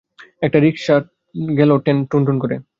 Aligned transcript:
একটা 0.41 0.57
রিকশা 0.59 0.95
গেল 1.57 1.71
টুনটুন 2.11 2.35
করে। 2.43 2.55